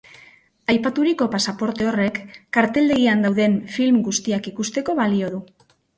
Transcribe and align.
Aipaturiko 0.71 1.27
pasaporte 1.35 1.87
horrek 1.91 2.17
karteldegian 2.59 3.21
dauden 3.27 3.59
film 3.77 4.01
guztiak 4.09 4.51
ikusteko 4.53 4.97
balio 5.03 5.31
du. 5.37 5.43